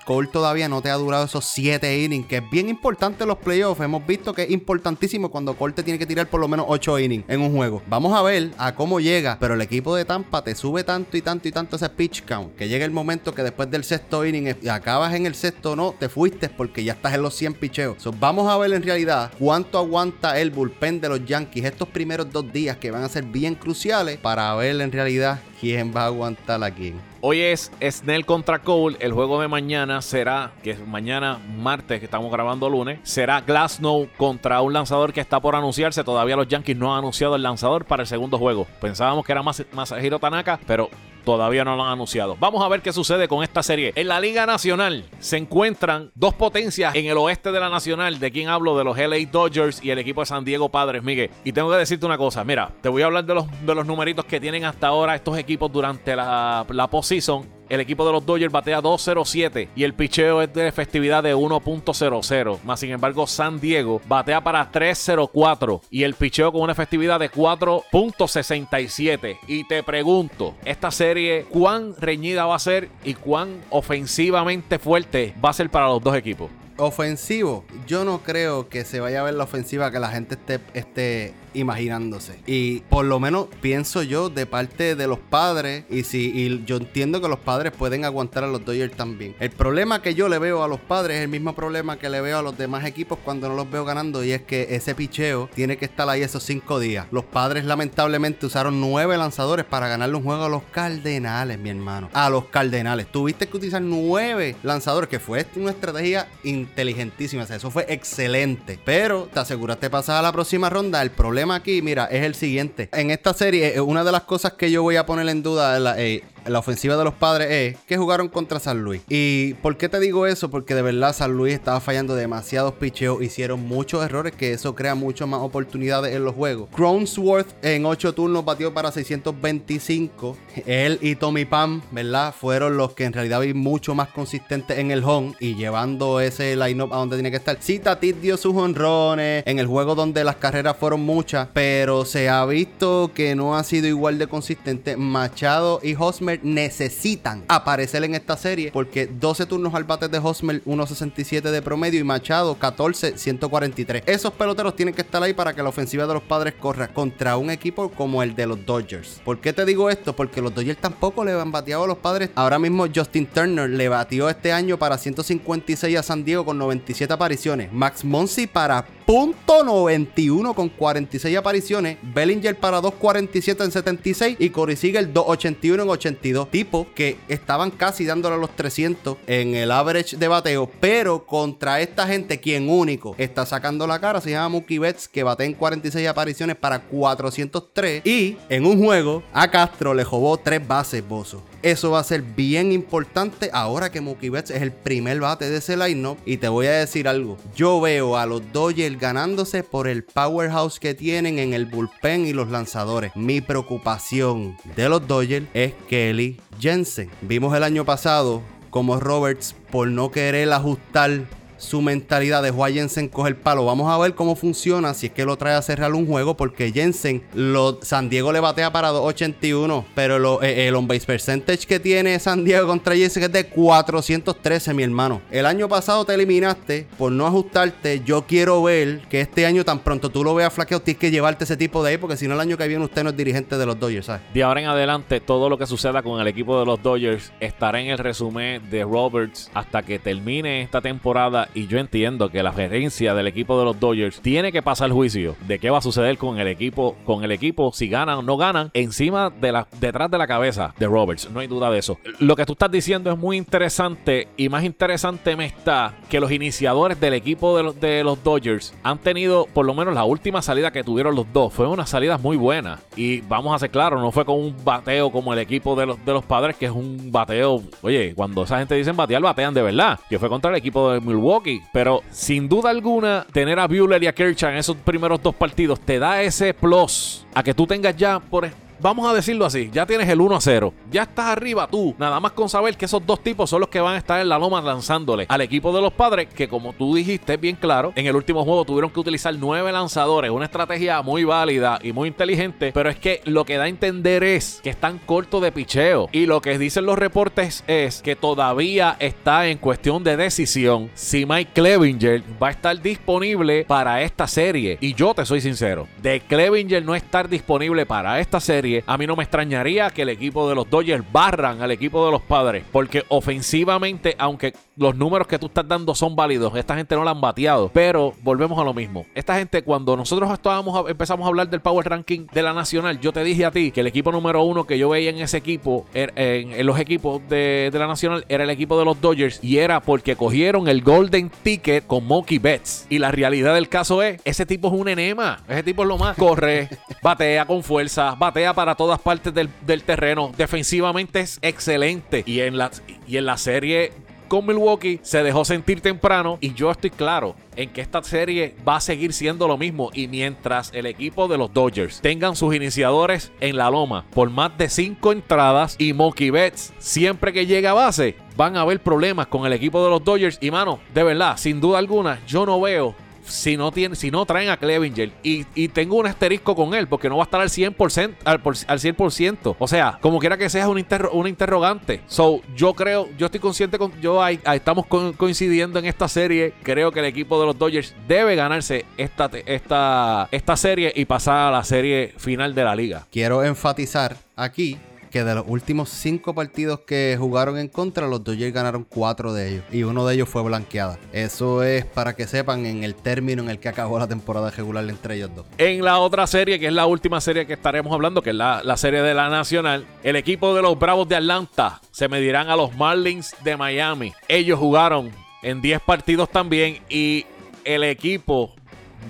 [0.05, 3.37] Cole todavía no te ha durado esos siete innings, que es bien importante en los
[3.37, 3.81] playoffs.
[3.81, 6.97] Hemos visto que es importantísimo cuando Cole te tiene que tirar por lo menos ocho
[6.99, 7.81] innings en un juego.
[7.87, 11.21] Vamos a ver a cómo llega, pero el equipo de Tampa te sube tanto y
[11.21, 14.55] tanto y tanto ese pitch count que llega el momento que después del sexto inning
[14.69, 17.97] acabas en el sexto, no, te fuiste porque ya estás en los 100 picheos.
[18.19, 22.51] vamos a ver en realidad cuánto aguanta el bullpen de los Yankees estos primeros dos
[22.51, 25.16] días que van a ser bien cruciales para ver en realidad
[25.59, 26.99] quién va a aguantar a quién.
[27.21, 28.97] Hoy es Snell contra Cole.
[28.99, 34.07] El juego de mañana será, que es mañana martes, que estamos grabando lunes, será Glasnow
[34.17, 36.03] contra un lanzador que está por anunciarse.
[36.03, 38.67] Todavía los Yankees no han anunciado el lanzador para el segundo juego.
[38.79, 40.89] Pensábamos que era más Masahiro Tanaka, pero
[41.27, 42.37] todavía no lo han anunciado.
[42.39, 43.91] Vamos a ver qué sucede con esta serie.
[43.97, 48.17] En la Liga Nacional se encuentran dos potencias en el oeste de la Nacional.
[48.17, 48.77] ¿De quién hablo?
[48.77, 51.29] De los LA Dodgers y el equipo de San Diego Padres, Miguel.
[51.43, 52.45] Y tengo que decirte una cosa.
[52.45, 55.37] Mira, te voy a hablar de los, de los numeritos que tienen hasta ahora estos
[55.37, 60.41] equipos durante la, la postseason el equipo de los Dodgers batea 2.07 y el picheo
[60.41, 62.63] es de efectividad de 1.00.
[62.63, 67.31] Más sin embargo, San Diego batea para 3.04 y el picheo con una efectividad de
[67.31, 69.39] 4.67.
[69.47, 75.49] Y te pregunto, esta serie, ¿cuán reñida va a ser y cuán ofensivamente fuerte va
[75.49, 76.49] a ser para los dos equipos?
[76.77, 80.59] Ofensivo, yo no creo que se vaya a ver la ofensiva que la gente esté,
[80.73, 82.39] esté imaginándose.
[82.45, 87.19] Y por lo menos pienso yo de parte de los padres, y si yo entiendo
[87.19, 89.35] que los padres pueden aguantar a los Dodgers también.
[89.39, 92.21] El problema que yo le veo a los padres es el mismo problema que le
[92.21, 95.49] veo a los demás equipos cuando no los veo ganando, y es que ese picheo
[95.55, 97.07] tiene que estar ahí esos cinco días.
[97.11, 102.09] Los padres lamentablemente usaron nueve lanzadores para ganarle un juego a los Cardenales, mi hermano.
[102.13, 103.11] A los Cardenales.
[103.11, 106.27] Tuviste que utilizar nueve lanzadores, que fue una estrategia
[106.67, 107.43] inteligentísima.
[107.43, 108.79] O sea, eso fue excelente.
[108.83, 111.01] Pero te aseguraste pasar a la próxima ronda.
[111.01, 112.89] El problema aquí, mira, es el siguiente.
[112.93, 115.77] En esta serie, eh, una de las cosas que yo voy a poner en duda
[115.77, 119.01] es la, eh, la ofensiva de los padres es que jugaron contra San Luis.
[119.09, 120.49] ¿Y por qué te digo eso?
[120.49, 124.95] Porque de verdad San Luis estaba fallando demasiados picheos, hicieron muchos errores que eso crea
[124.95, 126.69] muchas más oportunidades en los juegos.
[126.75, 130.37] Crownsworth en 8 turnos batió para 625.
[130.65, 132.33] Él y Tommy Pam, ¿verdad?
[132.37, 136.55] Fueron los que en realidad vi mucho más consistentes en el home y llevando ese
[136.55, 137.57] line-up a donde tiene que estar.
[137.59, 142.29] Sí, Tatis dio sus honrones en el juego donde las carreras fueron muchas, pero se
[142.29, 144.97] ha visto que no ha sido igual de consistente.
[144.97, 150.63] Machado y Hosmer necesitan aparecer en esta serie porque 12 turnos al bate de Hosmer,
[150.65, 154.03] 1.67 de promedio y Machado 14, 143.
[154.05, 157.37] Esos peloteros tienen que estar ahí para que la ofensiva de los padres corra contra
[157.37, 159.21] un equipo como el de los Dodgers.
[159.23, 160.15] ¿Por qué te digo esto?
[160.15, 162.29] Porque los Dodgers tampoco le han bateado a los padres.
[162.35, 167.13] Ahora mismo Justin Turner le batió este año para 156 a San Diego con 97
[167.13, 167.71] apariciones.
[167.71, 171.97] Max Monsi para .91 con 46 apariciones.
[172.01, 176.51] Bellinger para 2.47 en 76 y Corey Seager 2.81 en 82.
[176.51, 181.79] Tipos que estaban casi dándole a los 300 en el average de bateo, pero contra
[181.79, 185.53] esta gente quien único está sacando la cara se llama Mookie Betts que bate en
[185.53, 191.41] 46 apariciones para 403 y en un juego a Castro le jobó tres bases, Bozo.
[191.61, 195.57] Eso va a ser bien importante ahora que Mookie Betts es el primer bate de
[195.57, 196.17] ese line-up.
[196.25, 197.37] Y te voy a decir algo.
[197.55, 202.33] Yo veo a los Dodgers ganándose por el powerhouse que tienen en el bullpen y
[202.33, 203.11] los lanzadores.
[203.15, 207.09] Mi preocupación de los Dodgers es Kelly Jensen.
[207.21, 211.21] Vimos el año pasado como Roberts, por no querer ajustar
[211.57, 212.43] su mentalidad.
[212.43, 213.65] Dejó a Jensen coger palo.
[213.65, 216.35] Vamos a ver cómo funciona si es que lo trae a cerrar un juego.
[216.35, 219.85] Porque Jensen, lo, San Diego le batea para 281.
[219.95, 223.45] Pero lo, eh, el on base percentage que tiene San Diego contra Jensen es de
[223.45, 225.21] 413, mi hermano.
[225.31, 228.01] El año pasado te eliminaste por no ajustarte.
[228.05, 231.43] Yo quiero ver que este año, tan pronto tú lo veas flaqueado, tienes que llevarte
[231.43, 231.97] ese tipo de ahí.
[231.97, 234.07] Porque si no, el año que viene usted no es dirigente de los Dodgers.
[234.33, 237.79] De ahora en adelante, todo lo que suceda con el equipo de los Dodgers estará
[237.81, 241.46] en el resumen de Roberts hasta que termine esta temporada.
[241.53, 245.35] Y yo entiendo que la gerencia del equipo de los Dodgers tiene que pasar juicio
[245.47, 248.37] de qué va a suceder con el equipo, con el equipo, si ganan o no
[248.37, 251.29] ganan, encima de la, detrás de la cabeza de Roberts.
[251.31, 251.97] No hay duda de eso.
[252.19, 256.31] Lo que tú estás diciendo es muy interesante y más interesante me está que los
[256.31, 260.41] iniciadores del equipo de los, de los Dodgers han tenido, por lo menos la última
[260.41, 262.79] salida que tuvieron los dos, fue una salida muy buena.
[262.95, 266.03] Y vamos a ser claros, no fue con un bateo como el equipo de los,
[266.03, 267.61] de los padres, que es un bateo.
[267.81, 269.99] Oye, cuando esa gente dice batear, batean de verdad.
[270.09, 271.36] Que fue contra el equipo de Milwaukee.
[271.71, 275.79] Pero sin duda alguna, tener a Buehler y a Kershaw en esos primeros dos partidos
[275.79, 278.45] te da ese plus a que tú tengas ya por
[278.79, 280.73] vamos a decirlo así, ya tienes el 1 a 0.
[280.91, 281.95] Ya estás arriba tú.
[281.97, 284.29] Nada más con saber que esos dos tipos son los que van a estar en
[284.29, 288.05] la loma lanzándole al equipo de los padres, que como tú dijiste bien claro, en
[288.05, 290.31] el último juego tuvieron que utilizar nueve lanzadores.
[290.31, 292.71] Una estrategia muy válida y muy inteligente.
[292.73, 296.09] Pero es que lo que da a entender es que están cortos de picheo.
[296.11, 301.25] Y lo que dicen los reportes es que todavía está en cuestión de decisión si
[301.25, 304.77] Mike Clevinger va a estar disponible para esta serie.
[304.81, 309.07] Y yo te soy sincero, de Clevinger no estar disponible para esta serie a mí
[309.07, 312.63] no me extrañaría que el equipo de los Dodgers barran al equipo de los padres.
[312.71, 317.11] Porque ofensivamente, aunque los números que tú estás dando son válidos, esta gente no la
[317.11, 317.69] han bateado.
[317.73, 319.05] Pero volvemos a lo mismo.
[319.15, 323.11] Esta gente, cuando nosotros estábamos, empezamos a hablar del Power Ranking de la Nacional, yo
[323.11, 325.85] te dije a ti que el equipo número uno que yo veía en ese equipo,
[325.93, 329.39] er, en, los equipos de, la Nacional, era el equipo de los Dodgers.
[329.43, 332.85] Y era porque cogieron el Golden Ticket con Mookie Betts.
[332.89, 335.39] Y la realidad del caso es, ese tipo es un enema.
[335.47, 336.17] Ese tipo es lo más.
[336.17, 336.69] Corre,
[337.01, 340.31] batea con fuerza, batea para todas partes del, terreno.
[340.35, 342.23] Defensivamente es excelente.
[342.25, 343.91] Y en la, serie
[344.27, 348.77] con Milwaukee se dejó sentir temprano y yo estoy claro en que esta serie va
[348.77, 353.31] a seguir siendo lo mismo y mientras el equipo de los Dodgers tengan sus iniciadores
[353.41, 357.75] en la loma por más de cinco entradas y Mookie Betts siempre que llega a
[357.75, 361.37] base van a haber problemas con el equipo de los Dodgers y mano, de verdad,
[361.37, 362.95] sin duda alguna, yo no veo
[363.27, 365.11] si no, tiene, si no traen a Clevinger.
[365.23, 368.15] Y, y, tengo un asterisco con él porque no va a estar al 100%.
[368.23, 369.55] Al, al 100%.
[369.59, 372.01] O sea, como quiera que sea, un, un interrogante.
[372.07, 373.99] So, yo creo, yo estoy consciente con.
[374.01, 376.53] Yo estamos coincidiendo en esta serie.
[376.63, 381.49] Creo que el equipo de los Dodgers debe ganarse esta, esta, esta serie y pasar
[381.49, 383.05] a la serie final de la liga.
[383.11, 384.77] Quiero enfatizar aquí
[385.23, 389.63] de los últimos cinco partidos que jugaron en contra, los Dodgers ganaron cuatro de ellos.
[389.71, 390.97] Y uno de ellos fue blanqueada.
[391.13, 394.87] Eso es para que sepan en el término en el que acabó la temporada regular
[394.89, 395.45] entre ellos dos.
[395.57, 398.61] En la otra serie, que es la última serie que estaremos hablando, que es la,
[398.63, 402.55] la serie de la Nacional, el equipo de los Bravos de Atlanta se medirán a
[402.55, 404.13] los Marlins de Miami.
[404.27, 407.25] Ellos jugaron en 10 partidos también y
[407.63, 408.55] el equipo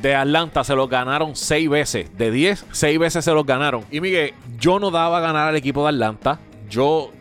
[0.02, 2.16] de Atlanta se los ganaron seis veces.
[2.18, 3.86] De 10, seis veces se los ganaron.
[3.92, 6.40] Y Miguel, yo no daba a ganar al equipo de Atlanta.
[6.70, 7.12] Yo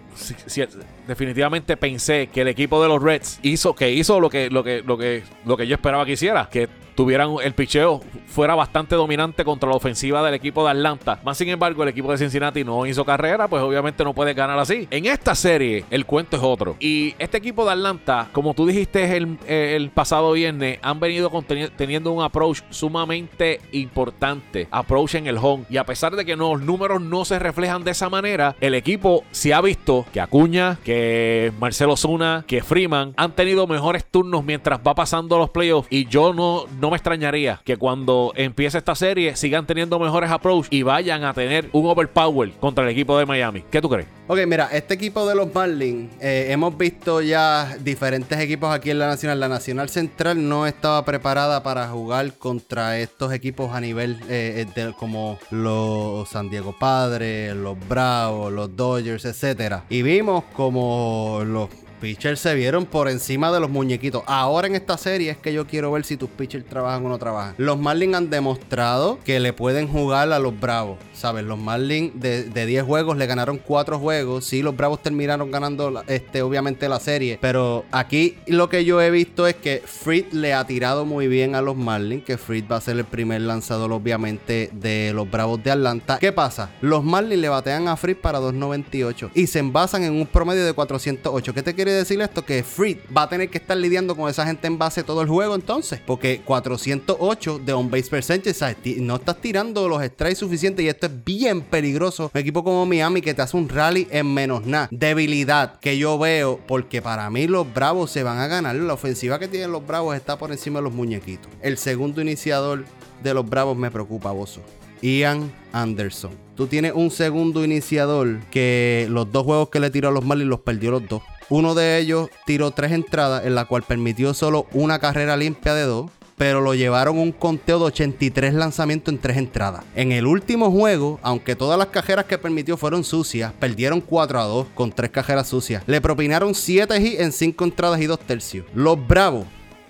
[1.07, 4.83] definitivamente pensé que el equipo de los Reds hizo que hizo lo que lo que
[4.83, 9.45] lo que lo que yo esperaba que hiciera, que tuvieran el picheo fuera bastante dominante
[9.45, 11.21] contra la ofensiva del equipo de Atlanta.
[11.25, 14.59] Más sin embargo, el equipo de Cincinnati no hizo carrera, pues obviamente no puede ganar
[14.59, 14.89] así.
[14.91, 16.77] En esta serie, el cuento es otro.
[16.81, 21.31] Y este equipo de Atlanta, como tú dijiste el, pasado viernes, han venido
[21.77, 24.67] teniendo un approach sumamente importante.
[24.71, 25.65] Approach en el home.
[25.69, 29.25] Y a pesar de que los números no se reflejan de esa manera, el equipo
[29.31, 34.81] se ha visto que Acuña, que Marcelo Zuna, que Freeman han tenido mejores turnos mientras
[34.87, 35.89] va pasando los playoffs.
[35.91, 40.83] Y yo no me extrañaría que cuando empiece esta serie sigan teniendo mejores approach y
[40.83, 43.64] vayan a tener un overpower contra el equipo de Miami.
[43.70, 44.09] ¿Qué tú crees?
[44.29, 48.99] Ok, mira, este equipo de los Marlins, eh, hemos visto ya diferentes equipos aquí en
[48.99, 49.38] la Nacional.
[49.38, 54.92] La Nacional Central no estaba preparada para jugar contra estos equipos a nivel eh, eh,
[54.99, 59.85] como los San Diego Padres, los Bravos, los Dodgers, etcétera.
[59.88, 64.23] Y vimos como los pitchers se vieron por encima de los muñequitos.
[64.27, 67.19] Ahora en esta serie es que yo quiero ver si tus pitchers trabajan o no
[67.19, 67.55] trabajan.
[67.59, 70.99] Los Marlins han demostrado que le pueden jugar a los Bravos.
[71.13, 71.45] ¿Sabes?
[71.45, 74.45] Los Marlins de, 10 juegos le ganaron 4 juegos.
[74.45, 77.39] Sí, los Bravos terminaron ganando este, obviamente la serie.
[77.41, 81.55] Pero aquí lo que yo he visto es que Fried le ha tirado muy bien
[81.55, 82.25] a los Marlins.
[82.25, 86.19] Que Fried va a ser el primer lanzador obviamente de los Bravos de Atlanta.
[86.19, 86.71] ¿Qué pasa?
[86.81, 90.73] Los Marlins le batean a Fried para 2.98 y se envasan en un promedio de
[90.73, 91.55] 408.
[91.55, 92.44] ¿Qué te quiere quiere decir esto?
[92.44, 95.29] Que Freed va a tener que estar lidiando con esa gente en base todo el
[95.29, 96.01] juego entonces.
[96.05, 98.77] Porque 408 de on-base percentage, ¿sabes?
[98.99, 102.33] no estás tirando los strikes suficientes y esto es bien peligroso.
[102.35, 104.88] Un equipo como Miami que te hace un rally en menos nada.
[104.90, 108.75] Debilidad que yo veo, porque para mí los Bravos se van a ganar.
[108.75, 111.53] La ofensiva que tienen los Bravos está por encima de los muñequitos.
[111.62, 112.85] El segundo iniciador
[113.22, 114.61] de los Bravos me preocupa, Bozo.
[115.03, 116.33] Ian Anderson.
[116.57, 120.49] Tú tienes un segundo iniciador que los dos juegos que le tiró a los Marlins
[120.49, 121.22] los perdió los dos.
[121.49, 125.82] Uno de ellos tiró tres entradas, en la cual permitió solo una carrera limpia de
[125.82, 129.84] dos pero lo llevaron un conteo de 83 lanzamientos en tres entradas.
[129.94, 134.44] En el último juego, aunque todas las cajeras que permitió fueron sucias, perdieron 4 a
[134.44, 135.82] 2 con tres cajeras sucias.
[135.86, 138.66] Le propinaron 7 hits en 5 entradas y 2 tercios.
[138.74, 139.47] Los Bravos,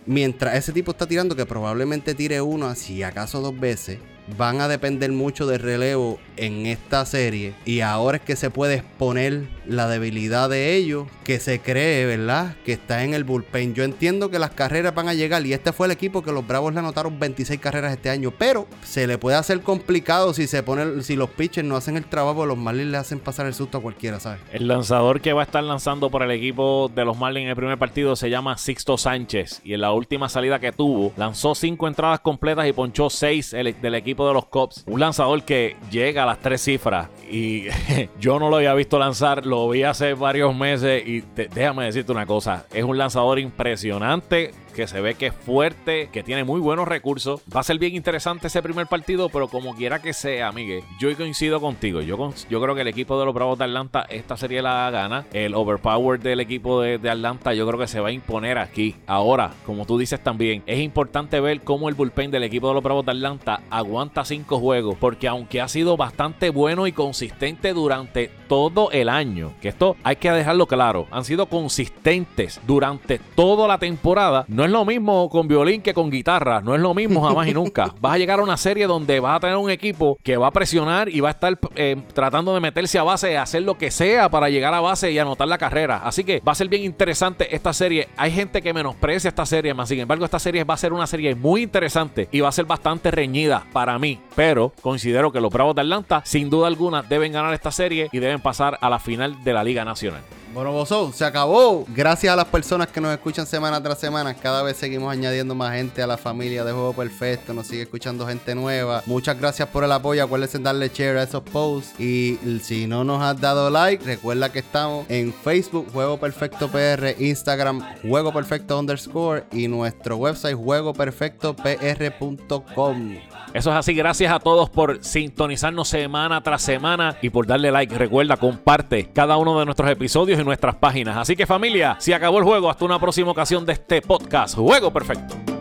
[0.07, 3.99] mientras ese tipo está tirando, que probablemente tire uno, así acaso dos veces,
[4.37, 8.75] van a depender mucho del relevo en esta serie y ahora es que se puede
[8.75, 12.55] exponer la debilidad de ellos que se cree, ¿verdad?
[12.65, 13.75] Que está en el bullpen.
[13.75, 16.47] Yo entiendo que las carreras van a llegar y este fue el equipo que los
[16.47, 20.63] Bravos le anotaron 26 carreras este año, pero se le puede hacer complicado si se
[20.63, 23.79] pone si los pitchers no hacen el trabajo, los Marlins le hacen pasar el susto
[23.79, 24.41] a cualquiera, ¿sabes?
[24.53, 27.57] El lanzador que va a estar lanzando por el equipo de los Marlins en el
[27.57, 31.89] primer partido se llama Sixto Sánchez y en la última salida que tuvo lanzó cinco
[31.89, 34.85] entradas completas y ponchó seis del equipo de los Cubs.
[34.87, 37.09] Un lanzador que llega a las tres cifras.
[37.29, 37.65] Y
[38.21, 42.27] yo no lo había visto lanzar, lo vi hace varios meses y déjame decirte una
[42.27, 46.87] cosa, es un lanzador impresionante que se ve que es fuerte, que tiene muy buenos
[46.87, 47.41] recursos.
[47.55, 51.17] Va a ser bien interesante ese primer partido, pero como quiera que sea, Miguel, yo
[51.17, 52.03] coincido contigo.
[52.03, 55.25] Yo, yo creo que el equipo de los Bravos de Atlanta esta serie la gana.
[55.33, 58.95] El overpower del equipo de, de Atlanta yo creo que se va a imponer aquí.
[59.07, 62.83] Ahora, como tú dices también, es importante ver cómo el bullpen del equipo de los
[62.83, 68.31] Bravos de Atlanta aguanta cinco juegos, porque aunque ha sido bastante bueno y consistente durante
[68.47, 73.79] todo el año, que esto hay que dejarlo claro, han sido consistentes durante toda la
[73.79, 76.61] temporada, no es lo mismo con violín que con guitarra.
[76.61, 77.95] No es lo mismo jamás y nunca.
[78.01, 80.51] Vas a llegar a una serie donde vas a tener un equipo que va a
[80.51, 84.29] presionar y va a estar eh, tratando de meterse a base, hacer lo que sea
[84.29, 86.03] para llegar a base y anotar la carrera.
[86.05, 88.09] Así que va a ser bien interesante esta serie.
[88.17, 91.07] Hay gente que menosprecia esta serie, más sin embargo, esta serie va a ser una
[91.07, 94.21] serie muy interesante y va a ser bastante reñida para mí.
[94.35, 98.19] Pero considero que los Bravos de Atlanta, sin duda alguna, deben ganar esta serie y
[98.19, 100.23] deben pasar a la final de la Liga Nacional.
[100.57, 101.85] Bueno, Bozo, se acabó.
[101.89, 104.33] Gracias a las personas que nos escuchan semana tras semana.
[104.33, 107.53] Cada vez seguimos añadiendo más gente a la familia de Juego Perfecto.
[107.53, 109.03] Nos sigue escuchando gente nueva.
[109.05, 110.25] Muchas gracias por el apoyo.
[110.25, 112.01] Acuérdense darle share a esos posts.
[112.01, 117.15] Y si no nos has dado like, recuerda que estamos en Facebook, Juego Perfecto PR,
[117.19, 123.36] Instagram, Juego Perfecto underscore y nuestro website, juegoperfectopr.com.
[123.55, 123.95] Eso es así.
[123.95, 127.97] Gracias a todos por sintonizarnos semana tras semana y por darle like.
[127.97, 131.17] Recuerda, comparte cada uno de nuestros episodios en nuestras páginas.
[131.17, 134.57] Así que familia, si acabó el juego, hasta una próxima ocasión de este podcast.
[134.57, 135.56] Juego perfecto.